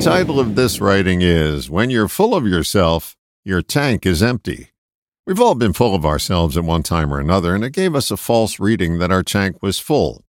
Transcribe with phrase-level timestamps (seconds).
[0.00, 4.68] title of this writing is When You're Full of Yourself, Your Tank is Empty.
[5.26, 8.12] We've all been full of ourselves at one time or another, and it gave us
[8.12, 10.24] a false reading that our tank was full.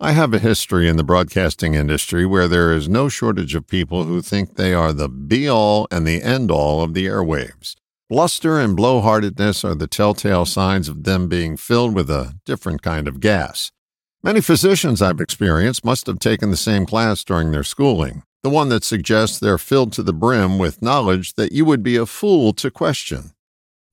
[0.00, 4.04] I have a history in the broadcasting industry where there is no shortage of people
[4.04, 7.76] who think they are the be all and the end all of the airwaves.
[8.10, 13.06] Bluster and blowhardedness are the telltale signs of them being filled with a different kind
[13.06, 13.70] of gas.
[14.24, 18.68] Many physicians I've experienced must have taken the same class during their schooling, the one
[18.70, 22.52] that suggests they're filled to the brim with knowledge that you would be a fool
[22.54, 23.32] to question.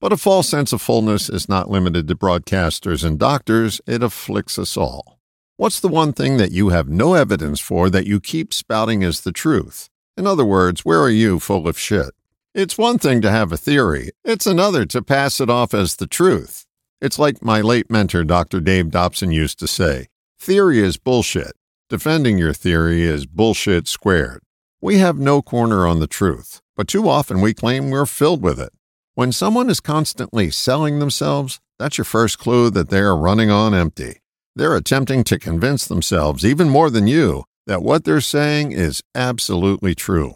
[0.00, 4.58] But a false sense of fullness is not limited to broadcasters and doctors, it afflicts
[4.58, 5.20] us all.
[5.56, 9.20] What's the one thing that you have no evidence for that you keep spouting as
[9.20, 9.90] the truth?
[10.16, 12.10] In other words, where are you full of shit?
[12.54, 16.06] It's one thing to have a theory, it's another to pass it off as the
[16.06, 16.66] truth.
[17.00, 18.60] It's like my late mentor, Dr.
[18.60, 20.08] Dave Dobson, used to say
[20.38, 21.52] theory is bullshit.
[21.90, 24.44] Defending your theory is bullshit squared.
[24.80, 28.60] We have no corner on the truth, but too often we claim we're filled with
[28.60, 28.70] it.
[29.16, 33.74] When someone is constantly selling themselves, that's your first clue that they are running on
[33.74, 34.20] empty.
[34.54, 39.96] They're attempting to convince themselves, even more than you, that what they're saying is absolutely
[39.96, 40.34] true.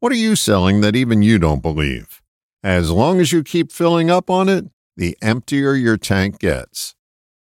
[0.00, 2.20] What are you selling that even you don't believe?
[2.62, 4.66] As long as you keep filling up on it,
[4.98, 6.94] the emptier your tank gets.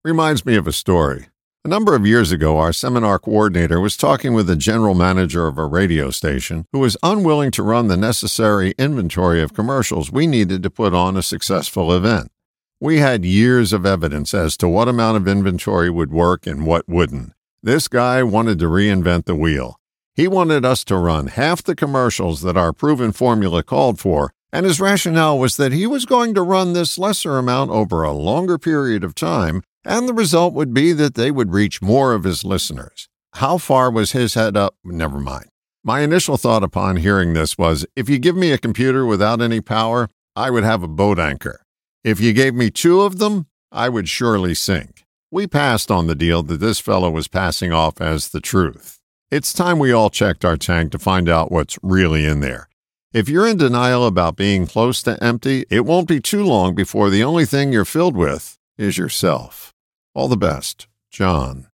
[0.02, 1.28] Reminds me of a story.
[1.66, 5.58] A number of years ago, our seminar coordinator was talking with the general manager of
[5.58, 10.62] a radio station who was unwilling to run the necessary inventory of commercials we needed
[10.62, 12.30] to put on a successful event.
[12.78, 16.88] We had years of evidence as to what amount of inventory would work and what
[16.88, 17.32] wouldn't.
[17.64, 19.80] This guy wanted to reinvent the wheel.
[20.14, 24.64] He wanted us to run half the commercials that our proven formula called for, and
[24.64, 28.56] his rationale was that he was going to run this lesser amount over a longer
[28.56, 32.44] period of time, and the result would be that they would reach more of his
[32.44, 33.08] listeners.
[33.34, 34.74] How far was his head up?
[34.84, 35.46] Never mind.
[35.84, 39.60] My initial thought upon hearing this was if you give me a computer without any
[39.60, 41.62] power, I would have a boat anchor.
[42.02, 45.04] If you gave me two of them, I would surely sink.
[45.30, 48.98] We passed on the deal that this fellow was passing off as the truth.
[49.30, 52.68] It's time we all checked our tank to find out what's really in there.
[53.12, 57.10] If you're in denial about being close to empty, it won't be too long before
[57.10, 59.72] the only thing you're filled with is yourself.
[60.16, 61.66] All the best, John.